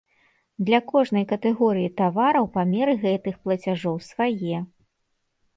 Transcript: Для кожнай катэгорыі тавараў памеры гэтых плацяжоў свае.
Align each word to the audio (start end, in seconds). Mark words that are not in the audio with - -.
Для 0.67 0.77
кожнай 0.91 1.25
катэгорыі 1.31 1.91
тавараў 2.01 2.49
памеры 2.55 2.97
гэтых 3.05 3.39
плацяжоў 3.45 3.95
свае. 4.11 4.57